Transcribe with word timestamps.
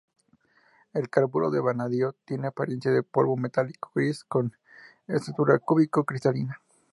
El 0.93 1.11
carburo 1.11 1.51
de 1.51 1.59
vanadio 1.59 2.15
tiene 2.25 2.47
apariencia 2.47 2.89
de 2.89 3.03
polvo 3.03 3.37
metálico 3.37 3.91
gris 3.93 4.23
con 4.23 4.51
estructura 5.05 5.59
cúbico 5.59 6.05
cristalina. 6.05 6.59